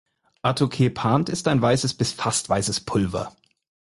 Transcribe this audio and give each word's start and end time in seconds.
Atogepant 0.43 1.29
ist 1.29 1.47
ein 1.47 1.61
weißes 1.61 1.93
bis 1.93 2.11
fast 2.11 2.49
weißes 2.49 2.79
Pulver. 2.79 3.35